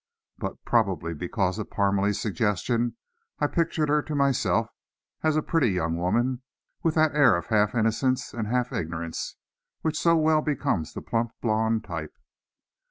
But, 0.39 0.65
probably 0.65 1.13
because 1.13 1.59
of 1.59 1.69
Parmalee's 1.69 2.19
suggestion, 2.19 2.95
I 3.37 3.45
pictured 3.45 3.87
her 3.87 4.01
to 4.01 4.15
myself 4.15 4.67
as 5.21 5.35
a 5.35 5.43
pretty 5.43 5.69
young 5.69 5.95
woman 5.95 6.41
with 6.81 6.95
that 6.95 7.13
air 7.13 7.35
of 7.37 7.45
half 7.45 7.75
innocence 7.75 8.33
and 8.33 8.47
half 8.47 8.73
ignorance 8.73 9.35
which 9.81 9.99
so 9.99 10.17
well 10.17 10.41
becomes 10.41 10.93
the 10.93 11.03
plump 11.03 11.33
blonde 11.39 11.83
type. 11.83 12.15